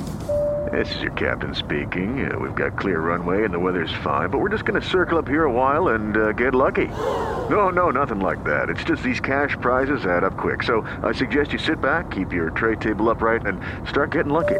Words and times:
This 0.72 0.94
is 0.96 1.02
your 1.02 1.12
captain 1.14 1.56
speaking. 1.56 2.32
Uh, 2.32 2.38
we've 2.38 2.56
got 2.56 2.78
clear 2.78 3.00
runway 3.00 3.44
and 3.44 3.53
the 3.53 3.59
weather's 3.59 3.92
fine, 4.03 4.30
but 4.30 4.40
we're 4.40 4.50
just 4.50 4.64
going 4.64 4.80
to 4.80 4.88
circle 4.88 5.18
up 5.18 5.28
here 5.28 5.46
a 5.46 5.52
while 5.52 5.90
and 5.90 6.16
uh, 6.16 6.31
get 6.34 6.54
lucky. 6.54 6.88
No, 7.50 7.70
no, 7.70 7.90
nothing 7.90 8.20
like 8.20 8.44
that. 8.44 8.70
It's 8.70 8.84
just 8.84 9.04
these 9.04 9.20
cash 9.20 9.58
prizes 9.59 10.06
add 10.06 10.24
up 10.24 10.38
quick. 10.38 10.64
So 10.64 10.81
I 11.04 11.12
suggest 11.12 11.52
you 11.52 11.59
sit 11.59 11.81
back, 11.81 12.12
keep 12.12 12.31
your 12.31 12.52
tray 12.52 12.75
table 12.75 13.09
upright, 13.09 13.46
and 13.46 13.59
start 13.90 14.12
getting 14.12 14.31
lucky. 14.31 14.59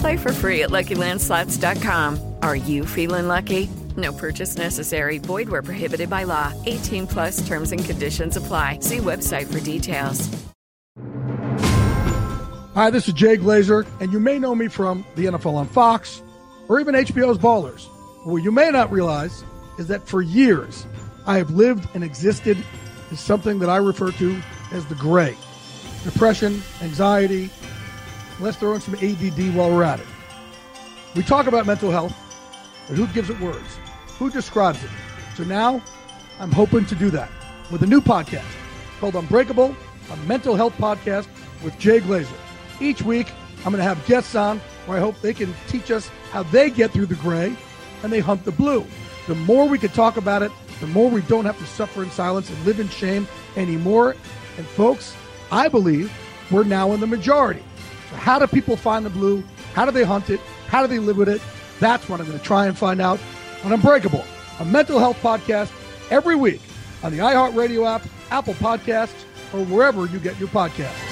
Play 0.00 0.16
for 0.16 0.32
free 0.32 0.62
at 0.62 0.70
LuckyLandSlots.com. 0.70 2.31
Are 2.42 2.56
you 2.56 2.84
feeling 2.84 3.28
lucky? 3.28 3.70
No 3.96 4.12
purchase 4.12 4.56
necessary. 4.56 5.18
Void 5.18 5.48
where 5.48 5.62
prohibited 5.62 6.10
by 6.10 6.24
law. 6.24 6.52
18 6.66 7.06
plus 7.06 7.46
terms 7.46 7.70
and 7.70 7.84
conditions 7.84 8.36
apply. 8.36 8.80
See 8.80 8.98
website 8.98 9.52
for 9.52 9.60
details. 9.60 10.28
Hi, 12.74 12.90
this 12.90 13.06
is 13.06 13.14
Jay 13.14 13.36
Glazer, 13.36 13.86
and 14.00 14.12
you 14.12 14.18
may 14.18 14.40
know 14.40 14.54
me 14.56 14.66
from 14.66 15.06
the 15.14 15.26
NFL 15.26 15.54
on 15.54 15.68
Fox 15.68 16.20
or 16.68 16.80
even 16.80 16.96
HBO's 16.96 17.38
Ballers. 17.38 17.86
What 18.24 18.42
you 18.42 18.50
may 18.50 18.70
not 18.70 18.90
realize 18.90 19.44
is 19.78 19.86
that 19.86 20.08
for 20.08 20.20
years, 20.20 20.86
I 21.26 21.36
have 21.36 21.50
lived 21.50 21.86
and 21.94 22.02
existed 22.02 22.56
in 23.10 23.16
something 23.16 23.60
that 23.60 23.68
I 23.68 23.76
refer 23.76 24.10
to 24.10 24.42
as 24.72 24.84
the 24.86 24.96
gray 24.96 25.36
depression, 26.02 26.60
anxiety. 26.80 27.50
Let's 28.40 28.56
throw 28.56 28.74
in 28.74 28.80
some 28.80 28.94
ADD 28.94 29.54
while 29.54 29.70
we're 29.70 29.84
at 29.84 30.00
it. 30.00 30.06
We 31.14 31.22
talk 31.22 31.46
about 31.46 31.66
mental 31.66 31.90
health, 31.90 32.16
but 32.88 32.96
who 32.96 33.06
gives 33.08 33.30
it 33.30 33.38
words? 33.40 33.78
Who 34.18 34.30
describes 34.30 34.82
it? 34.82 34.90
So 35.36 35.44
now 35.44 35.82
I'm 36.38 36.52
hoping 36.52 36.84
to 36.86 36.94
do 36.94 37.10
that 37.10 37.30
with 37.70 37.82
a 37.82 37.86
new 37.86 38.00
podcast 38.00 38.44
called 39.00 39.16
Unbreakable, 39.16 39.74
a 40.10 40.16
mental 40.28 40.54
health 40.54 40.76
podcast 40.76 41.28
with 41.62 41.78
Jay 41.78 42.00
Glazer. 42.00 42.36
Each 42.80 43.02
week, 43.02 43.30
I'm 43.58 43.72
going 43.72 43.78
to 43.78 43.82
have 43.82 44.04
guests 44.06 44.34
on 44.34 44.58
where 44.86 44.98
I 44.98 45.00
hope 45.00 45.20
they 45.20 45.34
can 45.34 45.54
teach 45.68 45.90
us 45.90 46.08
how 46.30 46.42
they 46.44 46.70
get 46.70 46.90
through 46.90 47.06
the 47.06 47.14
gray 47.16 47.56
and 48.02 48.12
they 48.12 48.20
hunt 48.20 48.44
the 48.44 48.52
blue. 48.52 48.84
The 49.28 49.34
more 49.34 49.66
we 49.66 49.78
can 49.78 49.90
talk 49.90 50.16
about 50.16 50.42
it, 50.42 50.50
the 50.80 50.86
more 50.88 51.08
we 51.08 51.22
don't 51.22 51.44
have 51.44 51.58
to 51.58 51.66
suffer 51.66 52.02
in 52.02 52.10
silence 52.10 52.50
and 52.50 52.64
live 52.64 52.80
in 52.80 52.88
shame 52.88 53.28
anymore. 53.56 54.16
And 54.58 54.66
folks, 54.66 55.14
I 55.52 55.68
believe 55.68 56.12
we're 56.50 56.64
now 56.64 56.92
in 56.92 57.00
the 57.00 57.06
majority. 57.06 57.62
So, 58.10 58.16
how 58.16 58.38
do 58.38 58.46
people 58.48 58.76
find 58.76 59.06
the 59.06 59.10
blue? 59.10 59.44
How 59.74 59.84
do 59.84 59.92
they 59.92 60.02
hunt 60.02 60.28
it? 60.28 60.40
How 60.66 60.82
do 60.82 60.88
they 60.88 60.98
live 60.98 61.16
with 61.16 61.28
it? 61.28 61.40
That's 61.82 62.08
what 62.08 62.20
I'm 62.20 62.26
going 62.26 62.38
to 62.38 62.44
try 62.44 62.68
and 62.68 62.78
find 62.78 63.00
out 63.00 63.18
on 63.64 63.72
Unbreakable, 63.72 64.24
a 64.60 64.64
mental 64.64 65.00
health 65.00 65.20
podcast 65.20 65.72
every 66.10 66.36
week 66.36 66.60
on 67.02 67.10
the 67.10 67.18
iHeartRadio 67.18 67.92
app, 67.92 68.06
Apple 68.30 68.54
Podcasts, 68.54 69.24
or 69.52 69.64
wherever 69.64 70.06
you 70.06 70.20
get 70.20 70.38
your 70.38 70.48
podcasts. 70.48 71.11